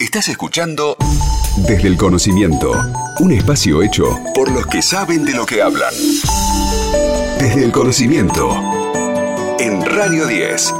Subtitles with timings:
[0.00, 0.96] Estás escuchando
[1.56, 2.70] Desde el Conocimiento,
[3.18, 5.92] un espacio hecho por los que saben de lo que hablan.
[7.40, 8.48] Desde el Conocimiento,
[9.58, 10.72] en Radio 10.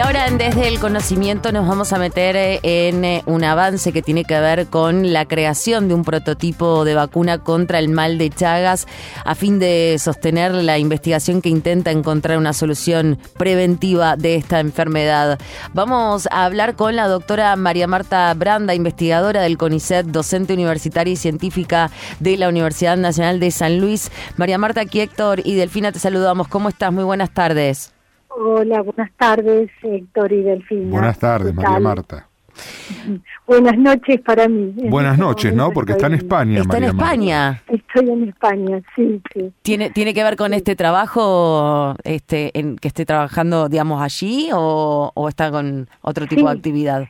[0.00, 4.00] Y ahora desde el conocimiento nos vamos a meter eh, en eh, un avance que
[4.00, 8.30] tiene que ver con la creación de un prototipo de vacuna contra el mal de
[8.30, 8.86] Chagas
[9.26, 15.38] a fin de sostener la investigación que intenta encontrar una solución preventiva de esta enfermedad.
[15.74, 21.16] Vamos a hablar con la doctora María Marta Branda, investigadora del CONICET, docente universitaria y
[21.16, 21.90] científica
[22.20, 24.10] de la Universidad Nacional de San Luis.
[24.38, 26.48] María Marta, aquí Héctor y Delfina te saludamos.
[26.48, 26.90] ¿Cómo estás?
[26.90, 27.92] Muy buenas tardes.
[28.30, 30.90] Hola, buenas tardes, Héctor y Delfina.
[30.90, 32.28] Buenas tardes, María Marta.
[33.46, 34.72] Buenas noches para mí.
[34.88, 35.70] Buenas este noches, ¿no?
[35.72, 37.62] Porque está en España, Está en España.
[37.66, 39.52] Estoy en España, sí, sí.
[39.62, 45.26] ¿Tiene, ¿Tiene que ver con este trabajo este, en que esté trabajando, digamos, allí o,
[45.28, 47.08] está con otro tipo de actividad?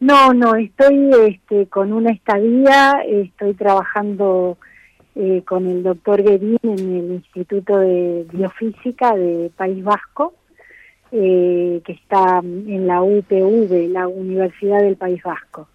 [0.00, 4.56] No, no, estoy este, con una estadía, estoy trabajando
[5.20, 10.32] eh, con el doctor Guerín en el Instituto de Biofísica de País Vasco,
[11.10, 15.66] eh, que está en la UPV, la Universidad del País Vasco.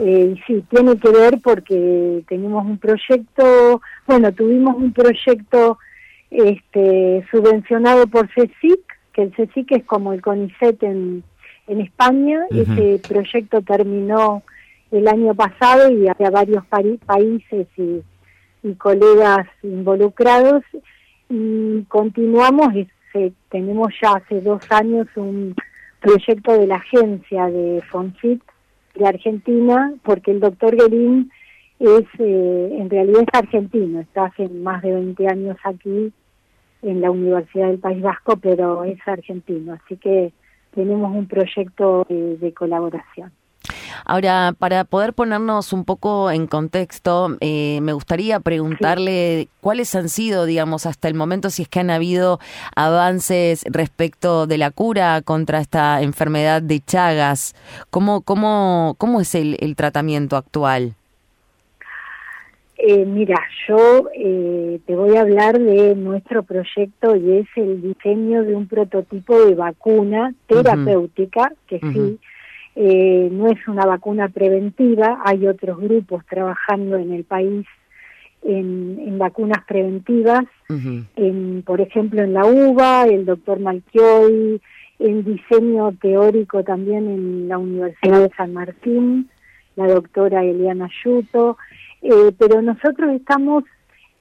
[0.00, 5.78] Eh, sí, tiene que ver porque tenemos un proyecto, bueno, tuvimos un proyecto
[6.32, 8.80] este, subvencionado por CECIC,
[9.12, 11.22] que el CECIC es como el CONICET en,
[11.68, 14.42] en España, ese proyecto terminó
[14.90, 18.02] el año pasado y había varios países y
[18.62, 20.62] y colegas involucrados
[21.28, 22.68] y continuamos,
[23.48, 25.54] tenemos ya hace dos años un
[26.00, 28.42] proyecto de la agencia de FONFIT
[28.94, 31.30] de Argentina, porque el doctor Guerín
[31.78, 36.12] es, eh, en realidad es argentino, está hace más de 20 años aquí
[36.82, 40.32] en la Universidad del País Vasco, pero es argentino, así que
[40.74, 43.32] tenemos un proyecto de colaboración.
[44.04, 50.44] Ahora, para poder ponernos un poco en contexto, eh, me gustaría preguntarle cuáles han sido,
[50.46, 52.38] digamos, hasta el momento, si es que han habido
[52.74, 57.54] avances respecto de la cura contra esta enfermedad de Chagas.
[57.90, 60.94] ¿Cómo, cómo, cómo es el, tratamiento actual?
[62.76, 68.42] Eh, mira, yo eh, te voy a hablar de nuestro proyecto y es el diseño
[68.42, 72.18] de un prototipo de vacuna terapéutica, que sí
[72.74, 77.66] eh, no es una vacuna preventiva, hay otros grupos trabajando en el país
[78.44, 84.60] en, vacunas preventivas, en, por ejemplo en la UBA, el doctor Malchioi,
[84.98, 89.28] en diseño teórico también en la Universidad de San Martín,
[89.76, 91.56] la doctora Eliana Yuto,
[92.02, 93.64] eh, pero nosotros estamos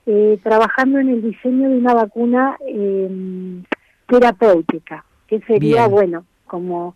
[0.05, 3.63] eh, trabajando en el diseño de una vacuna em,
[4.07, 6.95] terapéutica, que sería, bueno, como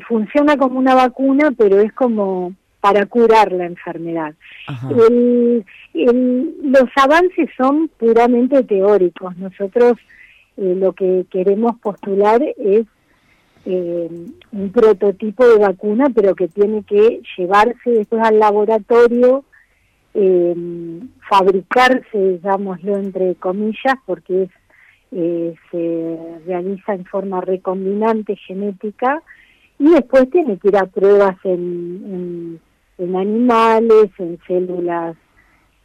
[0.00, 4.34] funciona como una vacuna, pero es como para curar la enfermedad.
[5.94, 9.36] los avances son puramente teóricos.
[9.36, 9.98] Nosotros
[10.56, 12.86] eh, lo que queremos postular es
[13.64, 14.10] eh,
[14.50, 19.44] un prototipo de vacuna, pero que tiene que llevarse después al laboratorio,
[20.14, 20.54] eh,
[21.30, 24.50] fabricarse, digámoslo entre comillas, porque es,
[25.70, 29.22] se realiza en forma recombinante genética,
[29.82, 32.60] y después tiene que ir a pruebas en,
[32.98, 35.16] en, animales, en células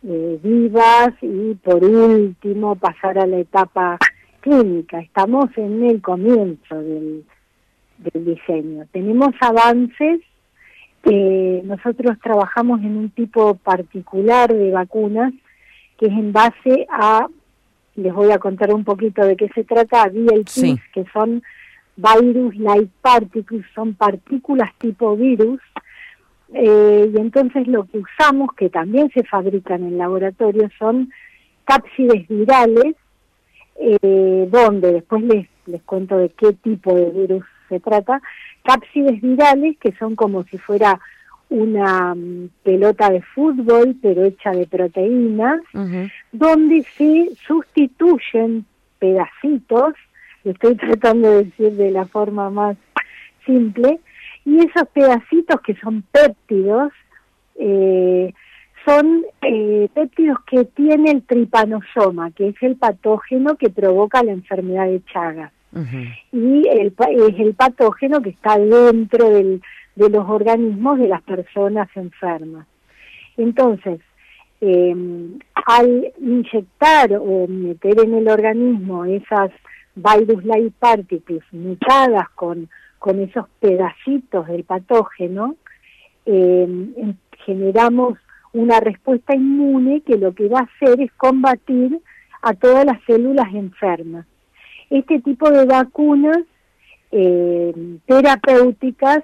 [0.03, 3.97] eh, vivas y por último pasar a la etapa
[4.41, 4.99] clínica.
[4.99, 7.25] Estamos en el comienzo del,
[7.97, 8.85] del diseño.
[8.91, 10.19] Tenemos avances,
[11.05, 15.33] eh, nosotros trabajamos en un tipo particular de vacunas
[15.97, 17.25] que es en base a,
[17.95, 21.41] les voy a contar un poquito de qué se trata, VLPs, que son
[21.97, 25.59] virus like particles, son partículas tipo virus,
[26.53, 31.11] eh, y entonces lo que usamos, que también se fabrican en laboratorio, son
[31.65, 32.95] cápsides virales,
[33.79, 38.21] eh, donde después les, les cuento de qué tipo de virus se trata,
[38.63, 40.99] cápsides virales que son como si fuera
[41.49, 45.61] una mm, pelota de fútbol, pero hecha de proteínas,
[46.31, 48.65] donde se sustituyen
[48.99, 49.93] pedacitos
[50.51, 52.77] estoy tratando de decir de la forma más
[53.45, 53.99] simple,
[54.45, 56.91] y esos pedacitos que son péptidos,
[57.55, 58.33] eh,
[58.85, 64.87] son eh, péptidos que tiene el tripanosoma, que es el patógeno que provoca la enfermedad
[64.87, 65.51] de Chagas.
[66.31, 69.61] Y el, es el patógeno que está dentro del,
[69.95, 72.65] de los organismos de las personas enfermas.
[73.35, 73.99] Entonces,
[74.61, 74.95] eh,
[75.53, 79.51] al inyectar o meter en el organismo esas
[79.97, 85.55] virus-like particles mutadas con, con esos pedacitos del patógeno,
[86.25, 86.67] eh,
[87.45, 88.17] generamos
[88.53, 91.99] una respuesta inmune que lo que va a hacer es combatir
[92.41, 94.25] a todas las células enfermas.
[94.89, 96.39] Este tipo de vacunas
[97.11, 97.73] eh,
[98.05, 99.19] terapéuticas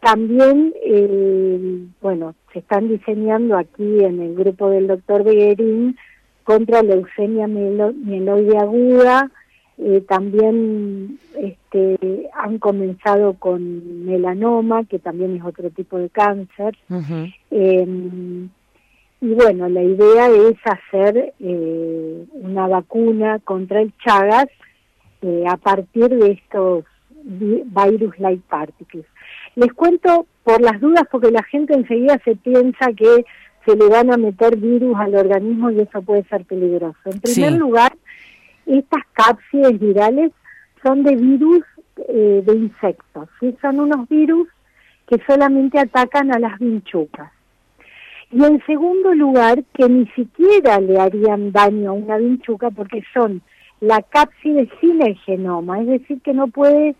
[0.00, 5.96] también, eh, bueno, se están diseñando aquí en el grupo del doctor Beguerín
[6.44, 9.30] contra leucemia mieloide aguda,
[9.78, 16.76] eh, también este, han comenzado con melanoma, que también es otro tipo de cáncer.
[17.50, 18.48] Em,
[19.20, 24.48] y bueno, la idea es hacer eh, una vacuna contra el Chagas
[25.22, 26.84] eh, a partir de estos
[27.24, 29.04] virus-like particles.
[29.56, 33.24] Les cuento por las dudas, porque la gente enseguida se piensa que
[33.66, 36.96] se le van a meter virus al organismo y eso puede ser peligroso.
[37.04, 37.92] En primer lugar,
[38.66, 40.32] estas cápsides virales
[40.82, 41.62] son de virus
[42.08, 43.28] eh, de insectos,
[43.60, 44.48] son unos virus
[45.06, 47.32] que solamente atacan a las vinchucas.
[48.30, 53.40] Y en segundo lugar, que ni siquiera le harían daño a una vinchuca porque son
[53.80, 56.96] la cápside sin el genoma, es decir, que no puede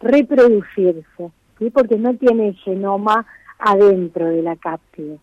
[0.00, 1.30] reproducirse,
[1.72, 3.26] porque no tiene el genoma
[3.58, 5.18] adentro de la cápside.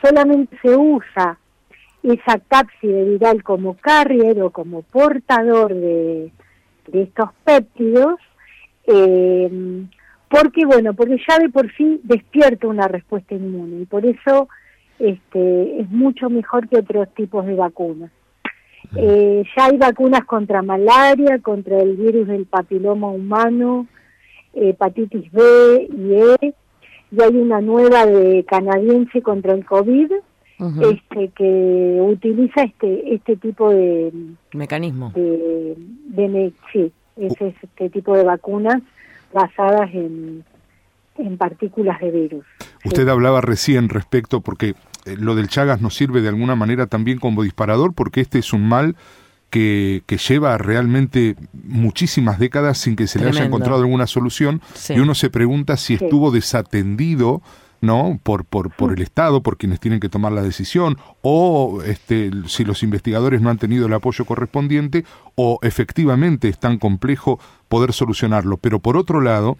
[0.00, 1.38] Solamente se usa
[2.04, 6.30] esa cápside viral como carrier o como portador de,
[6.92, 8.20] estos péptidos,
[8.86, 9.50] eh,
[10.28, 14.48] porque bueno, porque ya de por sí despierta una respuesta inmune y por eso
[14.98, 18.10] este, es mucho mejor que otros tipos de vacunas.
[18.96, 23.86] Eh, ya hay vacunas contra malaria, contra el virus del papiloma humano,
[24.52, 26.54] hepatitis B y E,
[27.10, 30.12] y hay una nueva de canadiense contra el COVID,
[30.58, 34.12] este que utiliza este este tipo de
[34.52, 35.10] mecanismo.
[35.14, 38.82] de, de sí es este tipo de vacunas
[39.32, 40.44] basadas en
[41.18, 42.44] en partículas de virus.
[42.84, 44.74] Usted hablaba recién respecto, porque
[45.04, 48.52] eh, lo del Chagas nos sirve de alguna manera también como disparador, porque este es
[48.52, 48.96] un mal
[49.50, 54.98] que, que lleva realmente muchísimas décadas sin que se le haya encontrado alguna solución, y
[54.98, 57.42] uno se pregunta si estuvo desatendido
[57.84, 58.18] ¿no?
[58.22, 62.64] Por, por, por el Estado, por quienes tienen que tomar la decisión, o este, si
[62.64, 65.04] los investigadores no han tenido el apoyo correspondiente,
[65.34, 67.38] o efectivamente es tan complejo
[67.68, 68.56] poder solucionarlo.
[68.56, 69.56] Pero por otro lado,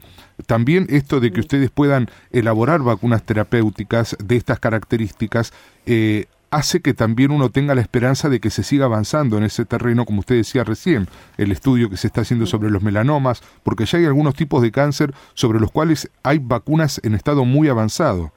[0.46, 5.52] también esto de que ustedes puedan elaborar vacunas terapéuticas de estas características,
[5.86, 9.64] eh, hace que también uno tenga la esperanza de que se siga avanzando en ese
[9.64, 11.06] terreno, como usted decía recién,
[11.36, 14.70] el estudio que se está haciendo sobre los melanomas, porque ya hay algunos tipos de
[14.70, 18.32] cáncer sobre los cuales hay vacunas en estado muy avanzado.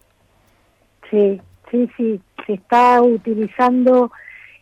[1.12, 1.40] Sí,
[1.72, 4.12] sí, sí, se está utilizando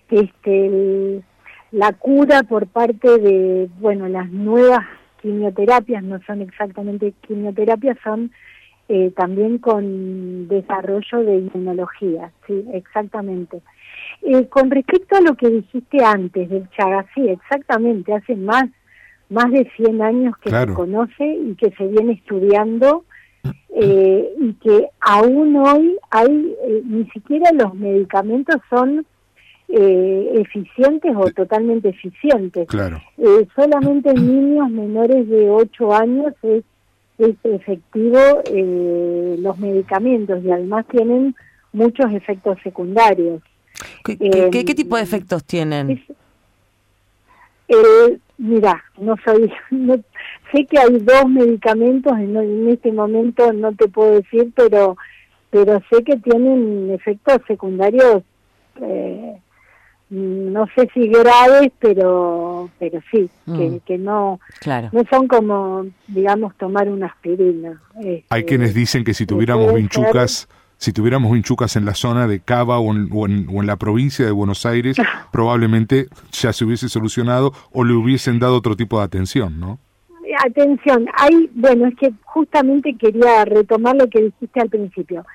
[0.09, 1.23] este
[1.71, 4.85] la cura por parte de, bueno, las nuevas
[5.21, 8.31] quimioterapias, no son exactamente quimioterapias, son
[8.87, 13.61] eh, también con desarrollo de inmunología, sí, exactamente.
[14.21, 18.65] Eh, con respecto a lo que dijiste antes del Chagas, sí, exactamente, hace más,
[19.29, 23.05] más de 100 años que se conoce y que se viene estudiando
[23.73, 26.55] eh, y que aún hoy hay,
[26.85, 29.03] ni siquiera los medicamentos son
[29.67, 32.67] eficientes o totalmente eficientes.
[32.67, 33.01] Claro.
[33.55, 36.63] solamente en niños menores de 8 años es
[37.17, 41.35] es efectivo eh, los medicamentos y además tienen
[41.73, 43.41] muchos efectos secundarios.
[44.03, 46.03] ¿Qué, qué, eh, tipo de efectos tienen?
[47.67, 49.95] eh, mira, no soy, no,
[50.51, 54.97] sé que hay dos medicamentos, en, en, este momento no te puedo decir, pero
[55.55, 58.23] pero sé que tienen efectos secundarios
[58.81, 59.39] eh,
[60.09, 63.79] no sé si graves, pero pero sí, que, mm.
[63.79, 64.39] que, no
[64.91, 67.81] no son como, digamos, tomar una aspirina.
[67.95, 70.47] Hay este, quienes dicen que si tuviéramos vinchucas,
[70.77, 74.31] si tuviéramos vinchucas en la zona de Cava o en, o en, la provincia de
[74.31, 74.97] Buenos Aires,
[75.31, 79.79] probablemente ya se hubiese solucionado o le hubiesen dado otro tipo de atención, ¿no?
[80.45, 85.25] Atención, hay, bueno, es que justamente quería retomar lo que dijiste al principio.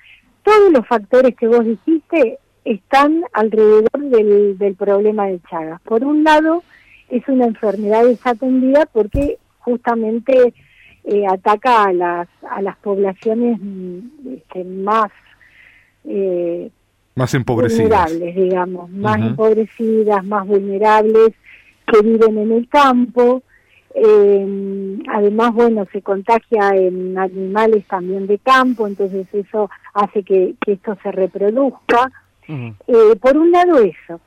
[0.42, 5.80] Todos los factores que vos dijiste están alrededor del, del problema de Chagas.
[5.82, 6.62] Por un lado,
[7.08, 10.54] es una enfermedad desatendida porque justamente
[11.04, 13.98] eh, ataca a las, a las poblaciones mm,
[14.34, 15.10] este, más
[16.04, 16.70] eh,
[17.14, 21.32] más empobrecidas, vulnerables, digamos, más empobrecidas, más vulnerables,
[21.86, 23.42] que viven en el campo.
[23.94, 30.72] Eh, además, bueno, se contagia en animales también de campo, entonces eso hace que, que
[30.72, 32.10] esto se reproduzca.
[32.86, 34.20] Eh, por un lado eso,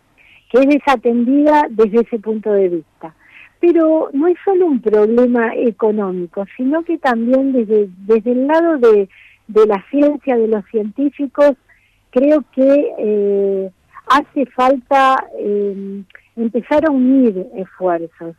[0.50, 3.13] que es desatendida desde ese punto de vista.
[3.60, 9.08] pero no es solo un problema económico, sino que también desde, desde el lado de,
[9.48, 11.53] de la ciencia, de los científicos,
[12.12, 13.72] creo que eh,
[14.08, 16.03] hace falta eh,
[16.36, 18.36] empezar a unir esfuerzos.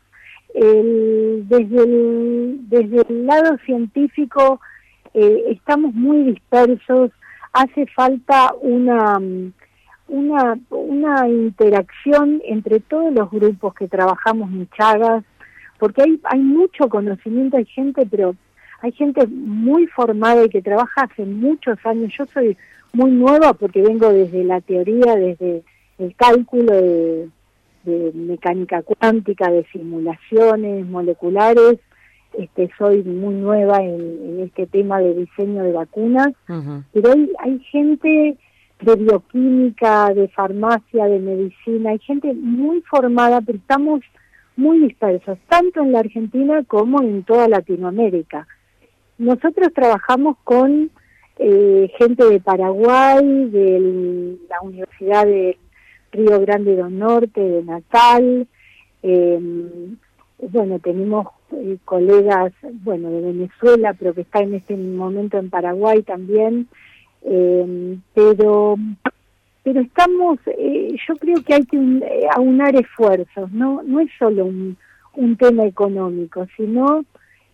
[0.53, 4.59] desde, el, desde el lado científico
[5.13, 7.11] eh, estamos muy dispersos,
[7.53, 9.17] hace falta una,
[10.07, 15.23] una, una interacción entre todos los grupos que trabajamos en Chagas,
[15.79, 18.35] porque hay, hay mucho conocimiento, hay gente, pero
[18.81, 22.13] hay gente muy formada y que trabaja hace muchos años.
[22.17, 22.55] Yo soy
[22.93, 25.63] muy nueva porque vengo desde la teoría, desde
[25.97, 27.29] el cálculo de,
[28.13, 31.79] mecánica cuántica, de simulaciones moleculares.
[32.37, 36.33] Este, soy muy nueva en, este tema de diseño de vacunas,
[36.93, 38.37] pero hay, hay gente
[38.81, 44.01] de bioquímica, de farmacia, de medicina, hay gente muy formada, pero estamos
[44.57, 48.47] muy dispersos, tanto en la Argentina como en toda Latinoamérica.
[49.17, 50.91] Nosotros trabajamos con
[51.37, 55.57] eh, gente de Paraguay, de la Universidad de
[56.11, 58.47] Río Grande do Norte, de Natal,
[59.03, 59.39] eh,
[60.39, 62.53] bueno, tenemos eh, colegas,
[62.83, 66.67] bueno, de Venezuela, pero que está en este momento en Paraguay también,
[68.13, 68.75] pero
[69.63, 74.77] pero estamos, yo creo que hay que aunar esfuerzos, no no es solo un,
[75.15, 77.03] un tema económico, sino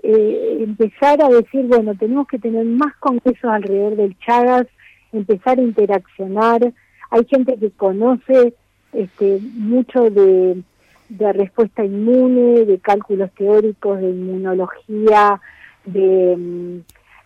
[0.04, 4.68] eh, empezar a decir, bueno, tenemos que tener más congresos alrededor del Chagas,
[5.12, 6.74] empezar a interaccionar.
[7.12, 8.56] Hay gente que conoce
[8.94, 10.64] este, mucho de,
[11.34, 15.40] respuesta inmune, de cálculos teóricos, de inmunología,
[15.86, 16.82] de,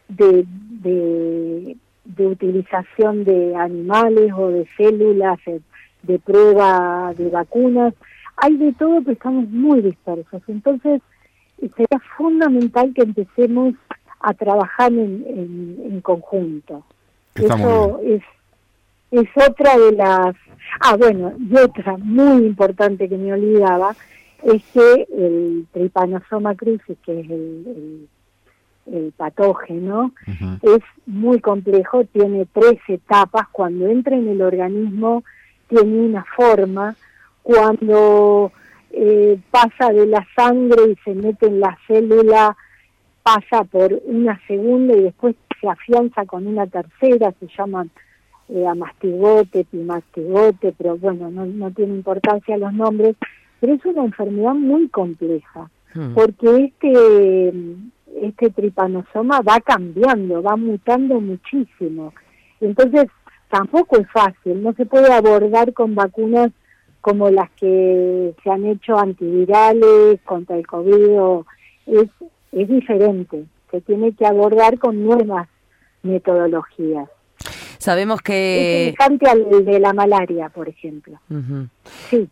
[0.10, 0.46] de,
[0.82, 1.78] de,
[2.18, 5.40] utilización de animales o de células,
[6.04, 7.94] de prueba de vacunas.
[8.38, 10.42] Hay de todo, pero estamos muy dispersos.
[10.48, 11.02] Entonces,
[11.60, 13.74] sería fundamental que empecemos
[14.20, 16.84] a trabajar en, en, conjunto.
[17.36, 18.22] Eso es,
[19.12, 20.36] es otra de las...
[20.82, 23.96] Ah, bueno, y otra muy importante que me olvidaba
[24.44, 28.10] es que el tripanosoma crucis, que es el, el,
[29.18, 30.12] patógeno,
[30.62, 35.24] es muy complejo, tiene tres etapas, cuando entra en el organismo
[35.68, 36.96] tiene una forma,
[37.42, 38.52] cuando
[38.92, 42.56] eh, pasa de la sangre y se mete en la célula,
[43.24, 47.90] pasa por una segunda y después se afianza con una tercera, se llaman
[48.50, 53.16] eh, amastigote, pimastigote, pero bueno, no, no tiene importancia los nombres,
[53.60, 56.14] pero es una enfermedad muy compleja, hmm.
[56.14, 57.54] porque este,
[58.28, 62.14] este tripanosoma va cambiando, va mutando muchísimo.
[62.62, 63.06] Entonces,
[63.50, 66.52] tampoco es fácil, no se puede abordar con vacunas
[67.02, 71.44] como las que se han hecho antivirales contra el COVID,
[71.86, 72.10] es,
[72.52, 75.48] es diferente, se tiene que abordar con nuevas
[76.02, 77.08] metodologías.
[77.78, 78.90] Sabemos que...
[78.90, 81.20] Es semejante al de la malaria, por ejemplo.
[82.10, 82.30] sí.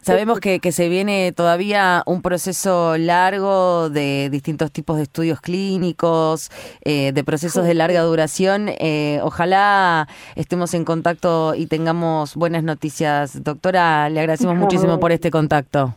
[0.00, 6.50] sabemos que, que, se viene todavía un proceso largo de distintos tipos de estudios clínicos,
[6.84, 8.68] eh, de procesos de larga duración.
[8.78, 13.42] Eh, ojalá estemos en contacto y tengamos buenas noticias.
[13.42, 15.94] Doctora, le agradecemos muchísimo por este contacto.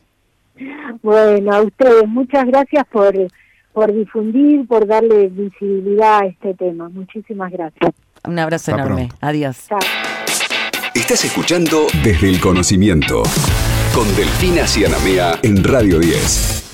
[1.02, 3.14] Bueno, a ustedes, muchas gracias por,
[3.74, 6.90] por difundir, por darle visibilidad a este tema.
[6.90, 7.94] Muchísimas gracias.
[8.28, 9.10] Un abrazo enorme.
[9.22, 9.58] Adiós.
[10.94, 13.24] Estás escuchando Desde el Conocimiento
[13.94, 16.65] con Delfina Cianamea en Radio 10.